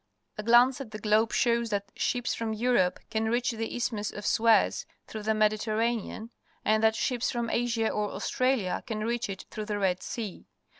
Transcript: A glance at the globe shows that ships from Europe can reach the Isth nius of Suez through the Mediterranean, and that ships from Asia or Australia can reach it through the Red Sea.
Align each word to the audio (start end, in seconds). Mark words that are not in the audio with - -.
A 0.35 0.41
glance 0.41 0.81
at 0.81 0.89
the 0.89 0.97
globe 0.97 1.31
shows 1.31 1.69
that 1.69 1.91
ships 1.95 2.33
from 2.33 2.53
Europe 2.53 2.99
can 3.11 3.25
reach 3.29 3.51
the 3.51 3.71
Isth 3.75 3.91
nius 3.91 4.11
of 4.11 4.25
Suez 4.25 4.87
through 5.05 5.21
the 5.21 5.35
Mediterranean, 5.35 6.31
and 6.65 6.81
that 6.81 6.95
ships 6.95 7.29
from 7.29 7.51
Asia 7.51 7.87
or 7.91 8.09
Australia 8.09 8.81
can 8.87 9.01
reach 9.05 9.29
it 9.29 9.45
through 9.51 9.65
the 9.65 9.77
Red 9.77 10.01
Sea. 10.01 10.47